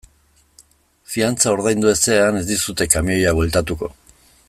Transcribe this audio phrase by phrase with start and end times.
[1.15, 3.93] Fidantza ordaindu ezean ez dizute kamioia bueltatuko.